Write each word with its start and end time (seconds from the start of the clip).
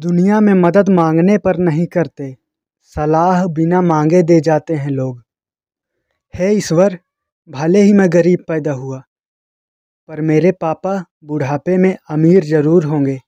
दुनिया 0.00 0.38
में 0.40 0.52
मदद 0.54 0.88
मांगने 0.88 1.36
पर 1.38 1.56
नहीं 1.58 1.86
करते। 1.86 2.34
सलाह 2.92 3.46
बिना 3.48 3.80
मांगे 3.82 4.22
दे 4.22 4.40
जाते 4.40 4.74
हैं 4.74 4.90
लोग। 4.90 5.22
हे 6.34 6.50
ईश्वर, 6.52 6.98
भले 7.48 7.80
ही 7.80 7.92
मैं 7.92 8.06
गरीब 8.12 8.44
पैदा 8.48 8.72
हुआ, 8.74 9.02
पर 10.08 10.20
मेरे 10.20 10.52
पापा 10.52 10.94
बुढ़ापे 11.24 11.76
में 11.76 11.96
अमीर 12.10 12.44
ज़रूर 12.44 12.84
होंगे, 12.84 13.18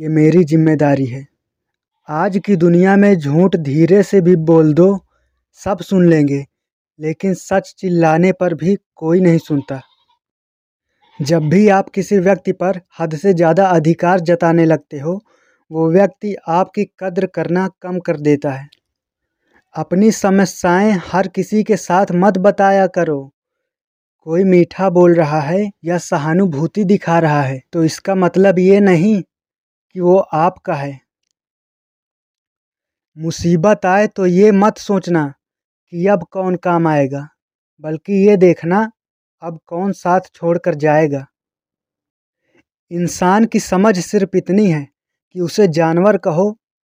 ये 0.00 0.08
मेरी 0.10 0.44
ज़िम्मेदारी 0.44 1.06
है। 1.06 1.24
आज 2.08 2.38
की 2.46 2.56
दुनिया 2.56 2.94
में 2.96 3.14
झूठ 3.16 3.56
धीरे 3.58 4.02
से 4.02 4.20
भी 4.20 4.36
बोल 4.44 4.72
दो, 4.74 4.98
सब 5.60 5.80
सुन 5.80 6.08
लेंगे, 6.10 6.44
लेकिन 6.98 7.34
सच 7.34 7.74
चिल्लाने 7.78 8.32
पर 8.34 8.54
भी 8.54 8.76
कोई 8.96 9.20
नहीं 9.20 9.38
सुनता। 9.40 9.80
जब 11.20 11.48
भी 11.48 11.68
आप 11.70 11.88
किसी 11.90 12.18
व्यक्ति 12.20 12.52
पर 12.54 12.80
हद 13.00 13.16
से 13.16 13.34
ज़्यादा 13.34 13.66
अधिकार 13.68 14.20
जताने 14.22 14.64
लगते 14.66 14.98
हो 14.98 15.20
वो 15.70 15.90
व्यक्ति 15.90 16.34
आपकी 16.48 16.84
कद्र 17.00 17.26
करना 17.26 17.68
कम 17.82 17.98
कर 17.98 18.16
देता 18.20 18.52
है। 18.52 18.68
अपनी 19.74 20.10
समस्याएँ 20.12 20.92
हर 21.06 21.28
किसी 21.28 21.62
के 21.62 21.76
साथ 21.76 22.06
मत 22.14 22.38
बताया 22.38 22.86
करो। 22.86 23.20
कोई 24.26 24.44
मीठा 24.44 24.88
बोल 24.90 25.14
रहा 25.14 25.40
है 25.40 25.70
या 25.84 25.98
सहानुभूति 25.98 26.84
दिखा 26.84 27.18
रहा 27.18 27.42
है 27.42 27.60
तो 27.72 27.84
इसका 27.84 28.14
मतलब 28.14 28.58
ये 28.58 28.80
नहीं 28.80 29.20
कि 29.22 30.00
वो 30.00 30.16
आपका 30.18 30.74
है। 30.74 31.00
मुसीबत 33.16 33.86
आए 33.86 34.06
तो 34.06 34.26
ये 34.26 34.50
मत 34.52 34.78
सोचना 34.78 35.26
कि 35.92 36.06
अब 36.06 36.26
कौन 36.32 36.56
काम 36.56 36.86
आएगा, 36.86 37.28
बल्कि 37.84 38.26
ये 38.28 38.36
देखना 38.36 38.90
अब 39.42 39.58
कौन 39.66 39.92
साथ 39.94 40.20
छोड़कर 40.34 40.74
जाएगा। 40.76 41.26
इंसान 42.90 43.44
की 43.44 43.60
समझ 43.60 43.98
सिर्फ़ 44.00 44.36
इतनी 44.36 44.66
है 44.66 44.88
कि 45.34 45.40
उसे 45.40 45.68
जानवर 45.70 46.16
कहो 46.18 46.50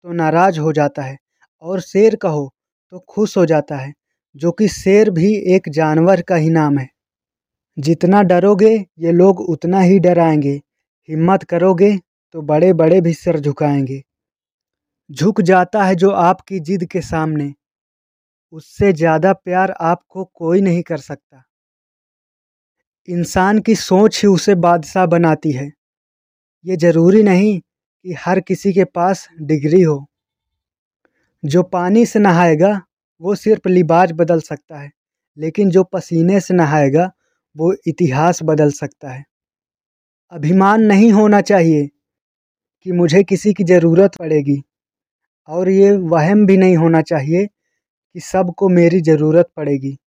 तो 0.04 0.12
नाराज़ 0.14 0.58
हो 0.60 0.72
जाता 0.72 1.02
है 1.02 1.16
और 1.62 1.80
शेर 1.82 2.16
कहो 2.16 2.50
तो 2.92 2.98
खुश 3.08 3.36
हो 3.36 3.44
जाता 3.46 3.76
है, 3.76 3.92
जो 4.36 4.52
कि 4.52 4.68
शेर 4.70 5.10
भी 5.10 5.34
एक 5.54 5.68
जानवर 5.70 6.22
का 6.22 6.36
ही 6.36 6.50
नाम 6.50 6.78
है। 6.78 6.88
जितना 7.76 8.22
डरोगे 8.24 8.74
ये 8.98 9.12
लोग 9.12 9.40
उतना 9.42 9.80
ही 9.80 9.98
डराएँगे, 10.00 10.60
हिम्मत 11.08 11.42
करोगे 11.44 11.96
तो 12.34 12.42
बड़े 12.42 12.72
बड़े 12.74 13.00
भी 13.00 13.14
सिर 13.14 13.40
झुकाएँगे। 13.40 14.02
झुक 15.10 15.40
जाता 15.40 15.84
है 15.84 15.94
जो 15.94 16.10
आपकी 16.10 16.60
जिद 16.60 16.84
के 16.84 17.00
सामने, 17.00 17.52
उससे 18.52 18.92
ज़्यादा 18.92 19.32
प्यार 19.34 19.74
आपको 19.82 20.24
कोई 20.34 20.60
नहीं 20.60 20.82
कर 20.82 20.98
सकता। 20.98 21.42
इंसान 23.08 23.58
की 23.58 23.74
सोच 23.74 24.20
ही 24.22 24.28
उसे 24.28 24.54
बादशाह 24.56 25.06
बनाती 25.06 25.52
है। 25.52 25.70
ये 26.64 26.76
ज़रूरी 26.76 27.22
नहीं 27.22 27.60
कि 28.04 28.14
हर 28.18 28.40
किसी 28.40 28.72
के 28.72 28.84
पास 28.84 29.28
डिग्री 29.42 29.82
हो। 29.82 30.06
जो 31.44 31.62
पानी 31.62 32.06
से 32.06 32.18
नहाएगा, 32.18 32.80
वो 33.20 33.34
सिर्फ़ 33.34 33.68
लिबाज 33.68 34.12
बदल 34.12 34.40
सकता 34.40 34.78
है, 34.78 34.90
लेकिन 35.38 35.70
जो 35.70 35.84
पसीने 35.84 36.40
से 36.40 36.54
नहाएगा, 36.54 37.10
वो 37.56 37.74
इतिहास 37.86 38.42
बदल 38.42 38.70
सकता 38.70 39.10
है। 39.10 39.24
अभिमान 40.32 40.82
नहीं 40.82 41.12
होना 41.12 41.40
चाहिए 41.40 41.88
कि 42.86 42.92
मुझे 42.92 43.22
किसी 43.24 43.52
की 43.52 43.64
ज़रूरत 43.64 44.16
पड़ेगी, 44.16 44.62
और 45.48 45.70
ये 45.70 45.92
वहम 45.92 46.46
भी 46.46 46.56
नहीं 46.56 46.76
होना 46.76 47.02
चाहिए 47.02 47.46
कि 47.46 48.20
सबको 48.20 48.68
मेरी 48.68 49.00
ज़रूरत 49.00 49.50
पड़ेगी। 49.56 49.98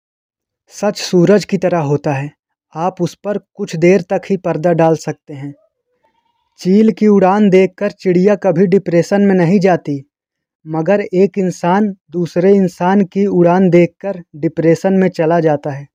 सच 0.74 0.98
सूरज 0.98 1.46
की 1.46 1.58
तरह 1.58 1.80
होता 1.80 2.14
है, 2.14 2.32
आप 2.76 3.02
उस 3.02 3.16
पर 3.16 3.38
कुछ 3.38 3.76
देर 3.76 4.02
तक 4.02 4.22
ही 4.30 4.38
पर्दा 4.38 4.74
डाल 4.74 4.96
सकते 4.96 5.34
हैं। 5.34 5.54
चील 6.60 6.92
की 6.92 7.08
उड़ान 7.08 7.50
देखकर 7.50 7.92
चिड़िया 7.92 8.36
कभी 8.36 8.66
डिप्रेशन 8.68 9.22
में 9.22 9.34
नहीं 9.36 9.60
जाती, 9.60 10.04
मगर 10.66 11.02
एक 11.02 11.38
इंसान 11.38 11.88
दूसरे 12.12 12.54
इंसान 12.56 13.04
की 13.06 13.26
उड़ान 13.28 13.70
देखकर 13.70 14.22
डिप्रेशन 14.36 14.94
में 14.94 15.08
चला 15.10 15.40
जाता 15.40 15.72
है। 15.72 15.88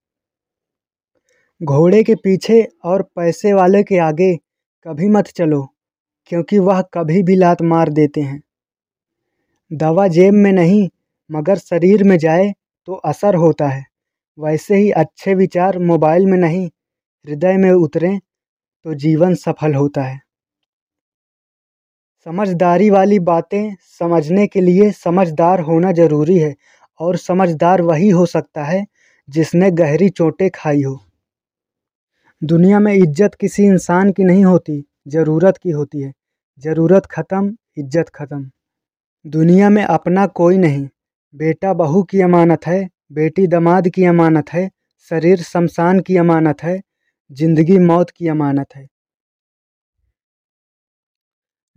घोड़े 1.61 2.03
के 2.03 2.15
पीछे 2.15 2.63
और 2.85 3.03
पैसे 3.17 3.53
वाले 3.53 3.83
के 3.83 3.99
आगे 3.99 4.35
कभी 4.87 5.09
मत 5.09 5.29
चलो, 5.29 5.63
क्योंकि 6.31 6.59
वह 6.59 6.83
कभी 6.95 7.23
भी 7.23 7.37
लात 7.37 7.63
मार 7.63 7.89
देते 7.91 8.21
हैं। 8.21 8.43
दवा 9.71 10.07
जेब 10.09 10.35
में 10.35 10.53
नहीं, 10.53 10.89
मगर 11.31 11.59
शरीर 11.59 12.05
में 12.05 12.17
जाए 12.19 12.53
तो 12.89 12.95
असर 12.95 13.35
होता 13.37 13.69
है। 13.69 13.85
वैसे 14.39 14.77
ही 14.77 14.91
अच्छे 14.93 15.35
विचार 15.35 15.79
मोबाइल 15.81 16.27
में 16.27 16.39
नहीं, 16.39 16.67
हृदय 16.67 17.57
में 17.57 17.71
उतरें 17.73 18.19
तो 18.19 18.95
जीवन 18.97 19.35
सफल 19.37 19.75
होता 19.75 20.03
है। 20.03 20.21
समझदारी 22.27 22.89
वाली 22.91 23.19
बातें 23.19 23.75
समझने 24.01 24.47
के 24.47 24.61
लिए 24.61 24.91
समझदार 24.93 25.61
होना 25.61 25.93
ज़रूरी 25.93 26.39
है 26.39 26.55
और 27.01 27.17
समझदार 27.17 27.83
वही 27.83 28.09
हो 28.09 28.27
सकता 28.27 28.65
है 28.65 28.85
जिसने 29.29 29.71
गहरी 29.71 30.09
चोटें 30.09 30.49
खाई 30.55 30.83
हो। 30.83 30.99
दुनिया 32.43 32.79
में 32.81 32.93
इज़्ज़त 32.95 33.35
किसी 33.35 33.65
इंसान 33.65 34.13
की 34.13 34.25
नहीं 34.25 34.45
होती, 34.45 34.85
ज़रूरत 35.09 35.57
की 35.57 35.71
होती 35.71 36.03
है। 36.03 36.13
ज़रूरत 36.63 37.07
ख़त्म, 37.07 37.55
इज़्ज़त 37.79 38.09
ख़त्म। 38.09 38.51
दुनिया 39.25 39.69
में 39.71 39.83
अपना 39.85 40.27
कोई 40.27 40.59
नहीं। 40.59 40.87
बेटा 41.35 41.73
बहू 41.75 42.03
की 42.03 42.21
अमानत 42.21 42.67
है, 42.67 42.89
बेटी 43.13 43.47
दमाद 43.47 43.89
की 43.89 44.05
अमानत 44.05 44.53
है, 44.53 44.69
शरीर 45.11 45.43
शमशान 45.43 46.01
की 46.01 46.17
अमानत 46.17 46.63
है, 46.63 46.81
ज़िंदगी 47.31 47.79
मौत 47.79 48.11
की 48.11 48.29
अमानत 48.29 48.75
है। 48.77 48.87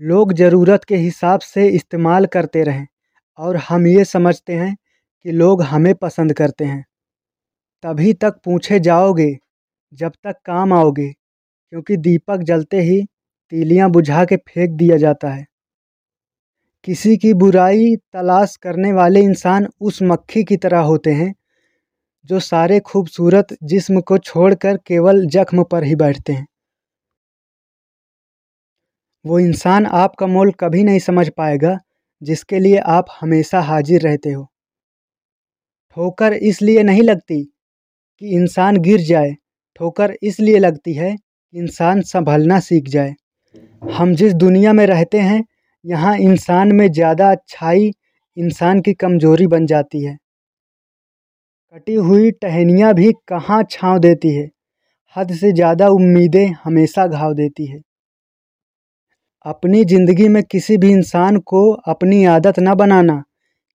लोग 0.02 0.34
ज़रूरत 0.34 0.84
के 0.84 0.96
हिसाब 0.96 1.40
से 1.40 1.68
इस्तेमाल 1.68 2.26
करते 2.26 2.64
रहें 2.64 2.88
और 3.38 3.58
हम 3.58 3.88
ये 3.88 4.06
समझते 4.06 4.54
हैं 4.54 4.78
कि 5.24 5.32
लोग 5.32 5.62
हमें 5.64 5.96
पसंद 5.96 6.34
करते 6.34 6.66
हैं। 6.66 6.86
तभी 7.84 8.14
तक 8.14 8.36
पूछे 8.46 8.80
जाओगे, 8.80 9.38
जब 9.94 10.12
तक 10.24 10.36
काम 10.46 10.74
आओगे, 10.74 11.10
क्योंकि 11.70 11.98
दीपक 11.98 12.38
जलते 12.38 12.82
ही 12.82 13.06
तीलियाँ 13.50 13.90
बुझा 13.90 14.26
के 14.26 14.38
फेंक 14.38 14.72
दिया 14.72 14.98
जाता 14.98 15.30
है। 15.30 15.46
किसी 16.84 17.18
की 17.18 17.34
बुराई 17.34 17.96
तलाश 17.96 18.56
करने 18.56 18.94
वाले 18.94 19.20
इंसान 19.20 19.68
उस 19.82 20.00
मक्खी 20.02 20.44
की 20.44 20.58
तरह 20.58 20.80
होते 20.80 21.12
हैं, 21.12 21.36
जो 22.26 22.40
सारे 22.40 22.80
खूबसूरत 22.80 23.58
जिस्म 23.64 24.02
को 24.02 24.18
छोड़कर 24.18 24.78
केवल 24.78 25.26
जख्म 25.26 25.64
पर 25.64 25.84
ही 25.84 25.96
बैठते 25.96 26.34
हैं। 26.34 26.48
वो 29.26 29.40
इंसान 29.40 29.86
आपका 29.86 30.28
मोल 30.28 30.52
कभी 30.52 30.84
नहीं 30.84 31.00
समझ 31.00 31.28
पाएगा, 31.30 31.78
जिसके 32.22 32.60
लिए 32.60 32.78
आप 32.78 33.06
हमेशा 33.22 33.60
हाजिर 33.62 34.02
रहते 34.02 34.32
हो। 34.32 34.48
ठोकर 35.98 36.34
इसलिए 36.34 36.84
नहीं 36.84 37.02
लगती 37.04 37.44
कि 37.44 38.36
इंसान 38.36 38.78
गिर 38.80 39.00
जाए, 39.02 39.36
ठोकर 39.80 40.14
इसलिए 40.24 40.60
लगती 40.60 40.94
है 40.94 41.16
कि 41.16 41.60
इंसान 41.60 42.02
संभलना 42.04 42.60
सीख 42.60 42.88
जाए। 42.90 43.14
हम 43.92 44.14
जिस 44.16 44.34
दुनिया 44.36 44.74
में 44.74 44.86
रहते 44.88 45.20
हैं, 45.20 45.44
यहाँ 45.86 46.16
इंसान 46.20 46.72
में 46.72 46.92
ज़्यादा 46.92 47.30
अच्छाई 47.32 47.92
इंसान 48.38 48.82
की 48.82 48.94
कमज़ोरी 48.96 49.48
बन 49.48 49.66
जाती 49.66 50.04
है। 50.04 50.18
कटी 51.74 51.94
हुई 51.96 52.32
टहनियाँ 52.34 52.94
भी 52.94 53.12
कहाँ 53.28 53.62
छाँव 53.72 54.00
देती 54.00 54.34
है, 54.36 54.50
हद 55.16 55.34
से 55.34 55.52
ज़्यादा 55.54 55.88
उम्मीदें 55.90 56.48
हमेशा 56.64 57.08
घाव 57.08 57.34
देती 57.34 57.66
है। 57.66 57.80
अपनी 59.46 59.84
ज़िंदगी 59.86 60.28
में 60.28 60.42
किसी 60.44 60.78
भी 60.78 60.90
इंसान 60.92 61.38
को 61.42 61.72
अपनी 61.88 62.24
आदत 62.28 62.60
न 62.60 62.74
बनाना, 62.76 63.24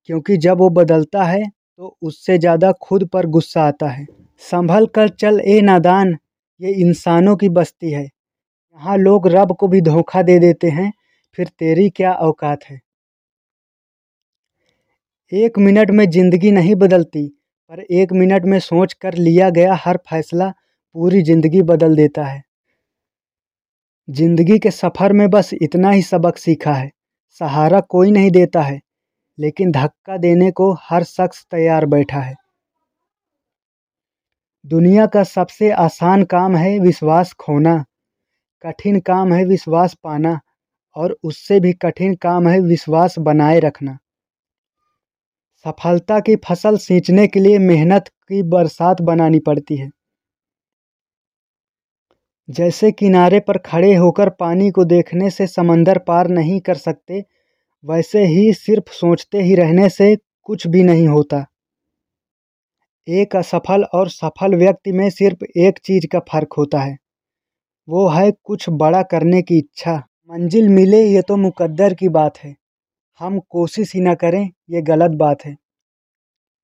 क्योंकि 0.09 0.37
जब 0.38 0.59
वो 0.59 0.69
बदलता 0.72 1.25
है 1.25 1.43
तो 1.44 1.97
उससे 2.03 2.38
ज़्यादा 2.38 2.71
खुद 2.81 3.04
पर 3.09 3.27
गुस्सा 3.28 3.62
आता 3.62 3.88
है। 3.88 4.06
संभल 4.43 4.87
कर 4.88 5.09
चल 5.10 5.41
ए 5.41 5.60
नादान, 5.62 6.16
ये 6.60 6.72
इंसानों 6.81 7.37
की 7.37 7.49
बस्ती 7.50 7.91
है। 7.91 8.03
यहाँ 8.03 8.97
लोग 8.99 9.28
रब 9.28 9.53
को 9.54 9.69
भी 9.69 9.81
धोखा 9.82 10.22
दे 10.22 10.38
देते 10.38 10.69
हैं, 10.71 10.93
फिर 11.38 11.49
तेरी 11.50 11.88
क्या 11.91 12.12
औकात 12.15 12.65
है? 12.65 12.81
एक 15.33 15.59
मिनट 15.59 15.91
में 15.91 16.04
ज़िंदगी 16.07 16.51
नहीं 16.53 16.74
बदलती, 16.77 17.27
पर 17.71 17.80
एक 17.83 18.12
मिनट 18.12 18.45
में 18.45 18.59
सोच 18.60 18.92
कर 18.95 19.15
लिया 19.16 19.51
गया 19.51 19.74
हर 19.77 19.97
फैसला 20.09 20.48
पूरी 20.48 21.22
ज़िंदगी 21.22 21.62
बदल 21.65 21.97
देता 21.97 22.24
है। 22.24 22.42
ज़िंदगी 24.09 24.59
के 24.59 24.71
सफ़र 24.71 25.13
में 25.13 25.31
बस 25.31 25.51
इतना 25.55 25.91
ही 25.91 26.03
सबक 26.03 26.37
सीखा 26.37 26.73
है। 26.73 26.91
सहारा 27.41 27.81
कोई 27.81 28.11
नहीं 28.11 28.31
देता 28.31 28.63
है, 28.63 28.81
लेकिन 29.39 29.73
धक्का 29.73 30.17
देने 30.17 30.51
को 30.51 30.73
हर 30.83 31.05
शख्स 31.05 31.47
तैयार 31.51 31.87
बैठा 31.87 32.21
है। 32.21 32.35
दुनिया 34.65 35.07
का 35.07 35.23
सबसे 35.23 35.71
आसान 35.71 36.25
काम 36.25 36.57
है 36.57 36.79
विश्वास 36.79 37.33
खोना, 37.33 37.85
कठिन 38.65 39.01
काम 39.01 39.33
है 39.33 39.45
विश्वास 39.45 39.95
पाना, 39.95 40.41
और 40.97 41.19
उससे 41.23 41.61
भी 41.61 41.73
कठिन 41.73 42.15
काम 42.15 42.49
है 42.49 42.61
विश्वास 42.61 43.19
बनाए 43.19 43.61
रखना। 43.61 43.99
सफलता 45.65 46.21
की 46.21 46.37
फ़सल 46.37 46.77
सींचने 46.77 47.27
के 47.27 47.41
लिए 47.41 47.59
मेहनत 47.59 48.09
की 48.09 48.43
बरसात 48.43 49.03
बनानी 49.03 49.39
पड़ती 49.39 49.77
है। 49.77 49.91
जैसे 52.48 52.91
किनारे 52.93 53.41
पर 53.41 53.59
खड़े 53.59 53.95
होकर 53.95 54.28
पानी 54.31 54.71
को 54.71 54.84
देखने 54.87 55.31
से 55.31 55.47
समंदर 55.47 55.98
पार 55.98 56.28
नहीं 56.28 56.60
कर 56.60 56.75
सकते, 56.77 57.25
वैसे 57.84 58.25
ही 58.27 58.53
सिर्फ़ 58.54 58.93
सोचते 58.93 59.43
ही 59.43 59.54
रहने 59.54 59.89
से 59.91 60.16
कुछ 60.45 60.66
भी 60.66 60.83
नहीं 60.84 61.09
होता। 61.09 61.45
एक 63.09 63.34
असफल 63.37 63.84
और 63.95 64.09
सफल 64.09 64.54
व्यक्ति 64.54 64.93
में 64.93 65.09
सिर्फ़ 65.10 65.45
एक 65.59 65.78
चीज़ 65.78 66.07
का 66.07 66.19
फ़र्क 66.21 66.54
होता 66.59 66.81
है, 66.81 66.97
वो 67.89 68.09
है 68.09 68.31
कुछ 68.45 68.69
बड़ा 68.72 69.03
करने 69.04 69.43
की 69.43 69.59
इच्छा। 69.59 69.97
मंजिल 70.31 70.69
मिले 70.71 71.03
ये 71.04 71.22
तो 71.22 71.37
मुकद्दर 71.37 71.95
की 71.95 72.09
बात 72.10 72.39
है। 72.39 72.54
हम 73.21 73.39
कोशिश 73.51 73.95
ही 73.95 74.01
ना 74.01 74.15
करें, 74.16 74.51
ये 74.71 74.83
गलत 74.84 75.10
बात 75.16 75.45
है। 75.45 75.57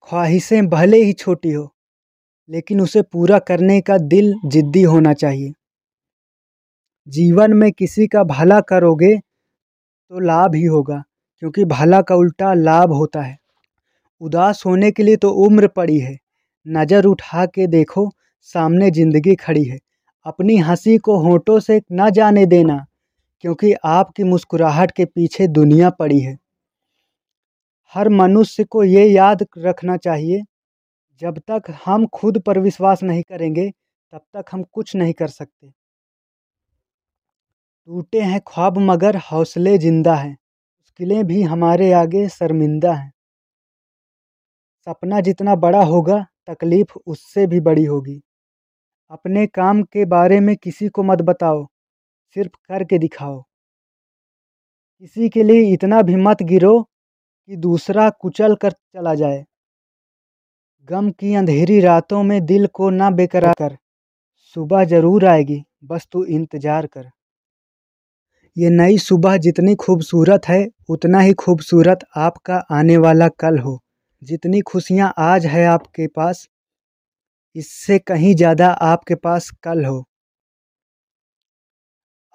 ख्वाहिशें 0.08 0.68
भले 0.68 1.02
ही 1.04 1.12
छोटी 1.14 1.52
हो, 1.52 1.68
लेकिन 2.50 2.80
उसे 2.80 3.02
पूरा 3.04 3.38
करने 3.40 3.80
का 3.82 3.98
दिल 3.98 4.34
जिद्दी 4.46 4.82
होना 4.84 5.12
चाहिए। 5.14 5.52
जीवन 7.06 7.52
में 7.52 7.70
किसी 7.72 8.06
का 8.06 8.22
भला 8.24 8.60
करोगे 8.62 9.16
तो 9.16 10.20
लाभ 10.20 10.54
ही 10.54 10.64
होगा, 10.64 11.02
क्योंकि 11.42 11.64
भला 11.64 12.00
का 12.02 12.14
उल्टा 12.14 12.52
लाभ 12.54 12.92
होता 12.92 13.22
है। 13.22 13.38
उदास 14.20 14.62
होने 14.66 14.90
के 14.90 15.02
लिए 15.02 15.16
तो 15.16 15.30
उम्र 15.44 15.68
पड़ी 15.68 15.98
है। 15.98 16.16
नज़र 16.66 17.04
उठा 17.04 17.46
के 17.46 17.66
देखो, 17.66 18.10
सामने 18.40 18.90
ज़िंदगी 18.90 19.34
खड़ी 19.36 19.64
है। 19.64 19.78
अपनी 20.26 20.56
हँसी 20.58 20.96
को 20.98 21.16
होठों 21.18 21.58
से 21.60 21.80
न 21.92 22.10
जाने 22.10 22.46
देना, 22.46 22.84
क्योंकि 23.44 23.72
आपकी 23.84 24.24
मुस्कुराहट 24.24 24.90
के 24.90 25.04
पीछे 25.04 25.46
दुनिया 25.48 25.90
पड़ी 25.90 26.20
है। 26.20 26.38
हर 27.94 28.08
मनुष्य 28.10 28.64
को 28.64 28.84
ये 28.84 29.04
याद 29.06 29.46
रखना 29.58 29.96
चाहिए, 29.98 30.42
जब 31.20 31.38
तक 31.50 31.74
हम 31.84 32.06
खुद 32.14 32.38
पर 32.38 32.58
विश्वास 32.58 33.02
नहीं 33.02 33.22
करेंगे, 33.22 33.70
तब 34.12 34.20
तक 34.34 34.44
हम 34.52 34.62
कुछ 34.64 34.96
नहीं 34.96 35.12
कर 35.12 35.28
सकते। 35.28 35.72
टूटे 37.88 38.20
हैं 38.20 38.40
ख्वाब 38.46 38.76
मगर 38.80 39.16
हौसले 39.22 39.76
ज़िंदा 39.78 40.14
हैं। 40.14 40.30
मुश्किलें 40.30 41.24
भी 41.26 41.42
हमारे 41.42 41.90
आगे 41.92 42.28
शर्मिंदा 42.28 42.92
हैं। 42.92 43.12
सपना 44.86 45.20
जितना 45.20 45.54
बड़ा 45.56 45.82
होगा, 45.84 46.18
तकलीफ़ 46.48 46.92
उससे 47.06 47.46
भी 47.46 47.60
बड़ी 47.60 47.84
होगी। 47.84 48.20
अपने 49.10 49.46
काम 49.46 49.82
के 49.82 50.04
बारे 50.04 50.38
में 50.40 50.54
किसी 50.56 50.88
को 50.88 51.02
मत 51.02 51.22
बताओ, 51.22 51.64
सिर्फ़ 52.36 52.52
करके 52.68 52.98
दिखाओ। 52.98 53.40
किसी 55.00 55.28
के 55.28 55.42
लिए 55.42 55.72
इतना 55.72 56.02
भी 56.02 56.16
मत 56.16 56.42
गिरो 56.42 56.80
कि 56.82 57.56
दूसरा 57.56 58.08
कुचल 58.10 58.54
कर 58.54 58.70
चला 58.70 59.14
जाए। 59.14 59.44
गम 60.88 61.10
की 61.10 61.34
अंधेरी 61.34 61.80
रातों 61.80 62.22
में 62.22 62.44
दिल 62.46 62.66
को 62.66 62.90
ना 62.90 63.10
बेकरार 63.10 63.54
कर। 63.58 63.76
सुबह 64.56 64.84
ज़रूर 64.84 65.26
आएगी, 65.26 65.62
बस 65.84 66.06
तू 66.12 66.24
इंतज़ार 66.26 66.86
कर। 66.86 67.10
ये 68.56 68.70
नई 68.70 68.96
सुबह 68.98 69.36
जितनी 69.38 69.74
खूबसूरत 69.76 70.48
है, 70.48 70.66
उतना 70.88 71.20
ही 71.20 71.32
खूबसूरत 71.34 72.04
आपका 72.18 72.56
आने 72.72 72.96
वाला 72.98 73.28
कल 73.40 73.58
हो। 73.58 73.78
जितनी 74.22 74.60
खुशियाँ 74.62 75.12
आज 75.20 75.46
है 75.46 75.64
आपके 75.66 76.06
पास, 76.08 76.46
इससे 77.56 77.98
कहीं 78.00 78.34
ज़्यादा 78.36 78.68
आपके 78.84 79.14
पास 79.16 79.50
कल 79.62 79.84
हो। 79.84 80.04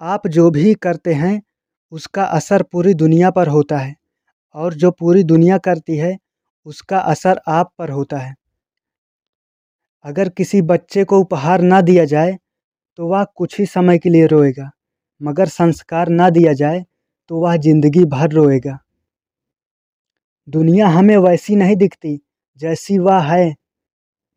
आप 0.00 0.26
जो 0.28 0.50
भी 0.50 0.72
करते 0.76 1.12
हैं, 1.14 1.40
उसका 1.92 2.24
असर 2.24 2.62
पूरी 2.62 2.92
दुनिया 2.94 3.30
पर 3.30 3.48
होता 3.48 3.78
है, 3.78 3.94
और 4.54 4.74
जो 4.74 4.90
पूरी 4.92 5.24
दुनिया 5.24 5.58
करती 5.60 5.96
है, 5.98 6.16
उसका 6.66 6.98
असर 7.00 7.40
आप 7.50 7.72
पर 7.78 7.90
होता 7.90 8.18
है। 8.18 8.34
अगर 10.04 10.28
किसी 10.28 10.60
बच्चे 10.62 11.04
को 11.04 11.18
उपहार 11.20 11.60
ना 11.62 11.80
दिया 11.82 12.04
जाए 12.06 12.36
तो 12.98 13.08
वह 13.08 13.24
कुछ 13.36 13.58
ही 13.60 13.66
समय 13.66 13.98
के 13.98 14.10
लिए 14.10 14.26
रोएगा। 14.28 14.70
मगर 15.20 15.48
संस्कार 15.48 16.08
ना 16.10 16.28
दिया 16.30 16.52
जाए 16.54 16.84
तो 17.30 17.40
वह 17.40 17.56
ज़िंदगी 17.58 18.04
भर 18.06 18.30
रोएगा। 18.32 18.78
दुनिया 20.48 20.88
हमें 20.88 21.16
वैसी 21.18 21.56
नहीं 21.56 21.76
दिखती 21.76 22.20
जैसी 22.60 22.98
वह 22.98 23.20
है, 23.24 23.54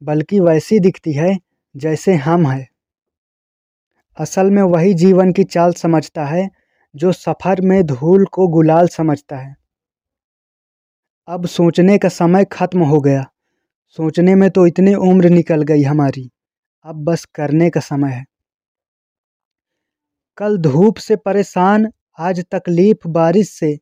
बल्कि 0.01 0.39
वैसी 0.39 0.79
दिखती 0.79 1.13
है 1.13 1.37
जैसे 1.75 2.15
हम 2.17 2.45
हैं। 2.47 2.67
असल 4.17 4.49
में 4.51 4.61
वही 4.63 4.93
जीवन 4.93 5.31
की 5.31 5.43
चाल 5.45 5.73
समझता 5.73 6.25
है, 6.25 6.49
जो 6.95 7.11
सफ़र 7.11 7.61
में 7.61 7.83
धूल 7.85 8.25
को 8.25 8.47
गुलाल 8.47 8.87
समझता 8.87 9.37
है। 9.37 9.55
अब 11.27 11.45
सोचने 11.47 11.97
का 11.97 12.09
समय 12.09 12.45
ख़त्म 12.51 12.83
हो 12.83 12.99
गया। 13.01 13.23
सोचने 13.99 14.35
में 14.35 14.49
तो 14.49 14.65
इतनी 14.67 14.93
उम्र 14.95 15.29
निकल 15.29 15.61
गई 15.63 15.83
हमारी। 15.83 16.29
अब 16.85 17.03
बस 17.05 17.25
करने 17.35 17.69
का 17.69 17.79
समय 17.81 18.11
है। 18.11 18.25
कल 20.41 20.57
धूप 20.57 20.97
से 20.97 21.15
परेशान, 21.15 21.91
आज 22.19 22.45
तकलीफ़ 22.51 23.07
बारिश 23.07 23.49
से। 23.49 23.79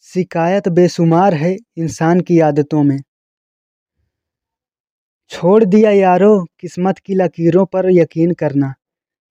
शिकायत 0.00 0.68
बेशुमार 0.68 1.34
है 1.34 1.56
इंसान 1.76 2.20
की 2.20 2.40
आदतों 2.40 2.82
में। 2.82 3.00
छोड़ 5.28 5.64
दिया 5.64 5.90
यारो 5.90 6.46
किस्मत 6.60 6.98
की 6.98 7.14
लकीरों 7.14 7.66
पर 7.66 7.90
यकीन 7.90 8.32
करना। 8.32 8.74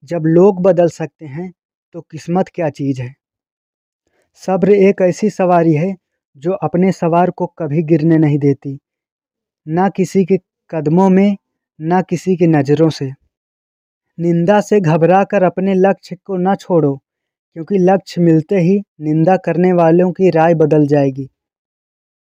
जब 0.03 0.23
लोग 0.25 0.61
बदल 0.61 0.89
सकते 0.89 1.25
हैं 1.25 1.53
तो 1.93 2.01
किस्मत 2.01 2.47
क्या 2.47 2.69
चीज़ 2.69 3.01
है? 3.01 3.15
सब्र 4.33 4.71
एक 4.71 5.01
ऐसी 5.01 5.29
सवारी 5.29 5.73
है, 5.73 5.97
जो 6.37 6.51
अपने 6.51 6.91
सवार 6.91 7.31
को 7.31 7.45
कभी 7.45 7.83
गिरने 7.83 8.17
नहीं 8.17 8.39
देती। 8.39 8.79
ना 9.67 9.89
किसी 9.89 10.25
के 10.25 10.37
कदमों 10.69 11.09
में, 11.09 11.37
ना 11.81 12.01
किसी 12.01 12.35
की 12.35 12.47
नज़रों 12.47 12.89
से। 12.89 13.22
निंदा 14.19 14.61
से 14.61 14.79
घबरा 14.79 15.23
कर 15.23 15.43
अपने 15.43 15.73
लक्ष्य 15.73 16.15
को 16.15 16.37
न 16.37 16.55
छोड़ो, 16.55 17.01
क्योंकि 17.53 17.77
लक्ष्य 17.77 18.21
मिलते 18.21 18.59
ही 18.59 18.81
निंदा 19.01 19.37
करने 19.37 19.73
वालों 19.73 20.11
की 20.11 20.29
राय 20.29 20.53
बदल 20.53 20.87
जाएगी। 20.87 21.29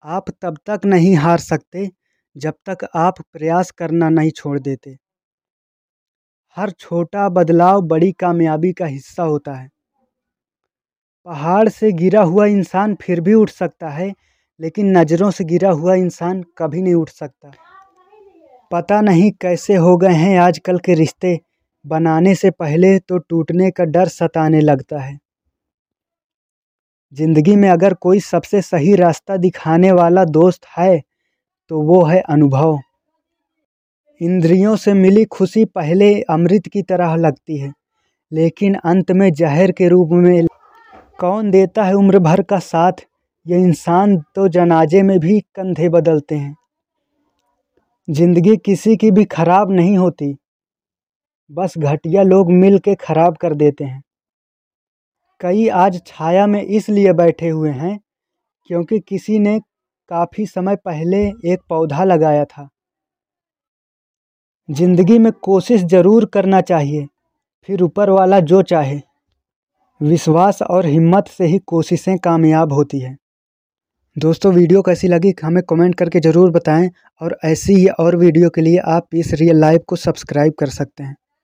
आप 0.04 0.24
तब 0.42 0.58
तक 0.66 0.80
नहीं 0.84 1.14
हार 1.16 1.38
सकते, 1.38 1.90
जब 2.36 2.54
तक 2.68 2.88
आप 2.94 3.14
प्रयास 3.32 3.70
करना 3.70 4.08
नहीं 4.08 4.30
छोड़ 4.30 4.58
देते। 4.58 4.98
हर 6.56 6.70
छोटा 6.70 7.28
बदलाव 7.28 7.80
बड़ी 7.82 8.12
कामयाबी 8.12 8.72
का 8.72 8.86
हिस्सा 8.86 9.22
होता 9.22 9.52
है। 9.52 9.70
पहाड़ 11.24 11.68
से 11.68 11.92
गिरा 11.92 12.22
हुआ 12.22 12.46
इंसान 12.46 12.94
फिर 12.94 13.20
भी 13.20 13.34
उठ 13.34 13.50
सकता 13.50 13.88
है, 13.88 14.14
लेकिन 14.60 14.98
नज़रों 14.98 15.30
से 15.30 15.44
गिरा 15.44 15.70
हुआ 15.70 15.94
इंसान 15.94 16.44
कभी 16.58 16.82
नहीं 16.82 16.94
उठ 16.94 17.08
सकता। 17.08 17.52
पता 18.72 19.00
नहीं 19.00 19.32
कैसे 19.32 19.74
हो 19.74 19.96
गए 19.96 20.14
हैं 20.14 20.38
आजकल 20.38 20.78
के 20.78 20.94
रिश्ते 20.94 21.40
बनाने 21.84 22.34
से 22.34 22.50
पहले 22.52 22.98
तो 22.98 23.18
टूटने 23.20 23.70
का 23.70 23.84
डर 23.86 24.08
सताने 24.10 24.60
लगता 24.62 25.00
है। 25.00 25.18
ज़िंदगी 27.12 27.56
में 27.56 27.68
अगर 27.70 27.94
कोई 27.96 28.20
सबसे 28.22 28.60
सही 28.62 28.94
रास्ता 28.96 29.36
दिखाने 29.38 29.92
वाला 29.92 30.24
दोस्त 30.26 30.66
है 30.78 31.00
तो 31.70 31.80
वो 31.82 32.02
है 32.04 32.20
अनुभव। 32.22 32.78
इंद्रियों 34.20 34.74
से 34.76 34.92
मिली 34.94 35.24
खुशी 35.26 35.64
पहले 35.66 36.12
अमृत 36.22 36.68
की 36.68 36.82
तरह 36.84 37.14
लगती 37.16 37.58
है, 37.58 37.72
लेकिन 38.32 38.74
अंत 38.76 39.10
में 39.12 39.32
जहर 39.32 39.72
के 39.72 39.88
रूप 39.88 40.10
में 40.12 40.46
कौन 41.18 41.50
देता 41.50 41.84
है 41.84 41.94
उम्र 41.94 42.18
भर 42.20 42.42
का 42.42 42.58
साथ? 42.60 42.92
ये 43.46 43.58
इंसान 43.58 44.16
तो 44.34 44.46
जनाजे 44.50 45.02
में 45.02 45.18
भी 45.20 45.40
कंधे 45.40 45.88
बदलते 45.90 46.34
हैं। 46.34 46.54
ज़िंदगी 48.08 48.56
किसी 48.56 48.96
की 48.96 49.10
भी 49.10 49.24
ख़राब 49.26 49.70
नहीं 49.72 49.96
होती। 49.98 50.34
बस 51.50 51.74
घटिया 51.78 52.22
लोग 52.22 52.50
मिल 52.52 52.78
के 52.78 52.94
ख़राब 52.96 53.36
कर 53.36 53.54
देते 53.54 53.84
हैं। 53.84 54.02
कई 55.40 55.66
आज 55.68 56.00
छाया 56.06 56.46
में 56.46 56.62
इसलिए 56.62 57.12
बैठे 57.14 57.48
हुए 57.48 57.70
हैं 57.72 57.98
क्योंकि 58.70 58.98
किसी 59.00 59.38
ने 59.38 59.58
काफ़ी 60.10 60.46
समय 60.46 60.76
पहले 60.76 61.18
एक 61.52 61.60
पौधा 61.68 62.04
लगाया 62.04 62.44
था। 62.44 62.68
ज़िंदगी 64.68 65.18
में 65.18 65.30
कोशिश 65.34 65.82
ज़रूर 65.84 66.24
करना 66.26 66.60
चाहिए, 66.62 67.06
फिर 67.68 67.82
ऊपर 67.82 68.10
वाला 68.10 68.38
जो 68.42 68.62
चाहे। 68.64 69.00
विश्वास 70.00 70.62
और 70.62 70.86
हिम्मत 70.86 71.28
से 71.28 71.46
ही 71.46 71.58
कोशिशें 71.58 72.16
कामयाब 72.18 72.72
होती 72.72 73.00
हैं। 73.00 73.16
दोस्तों, 74.16 74.52
वीडियो 74.52 74.82
कैसी 74.82 75.08
लगी 75.08 75.34
हमें 75.42 75.62
कमेंट 75.62 75.94
करके 75.94 76.20
ज़रूर 76.20 76.50
बताएँ 76.50 76.90
और 77.20 77.36
ऐसी 77.44 77.74
ही 77.74 77.86
और 77.88 78.16
वीडियो 78.16 78.50
के 78.50 78.60
लिए 78.60 78.78
आप 78.88 79.14
इस 79.14 79.32
रियल 79.34 79.60
लाइफ 79.60 79.82
को 79.88 79.96
सब्सक्राइब 79.98 80.52
कर 80.58 80.68
सकते 80.70 81.02
हैं। 81.02 81.16